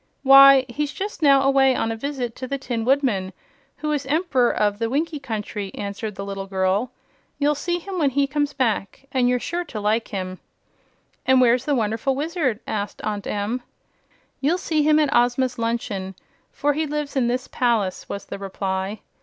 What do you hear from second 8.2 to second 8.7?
comes